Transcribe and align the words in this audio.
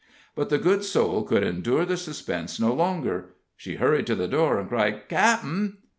But 0.35 0.49
the 0.49 0.57
good 0.57 0.83
soul 0.83 1.21
could 1.21 1.43
endure 1.43 1.85
the 1.85 1.95
suspense 1.95 2.59
no 2.59 2.73
longer. 2.73 3.35
She 3.55 3.75
hurried 3.75 4.07
to 4.07 4.15
the 4.15 4.27
door, 4.27 4.57
and 4.59 4.67
cried: 4.67 5.07
"Cap'en!" 5.07 5.77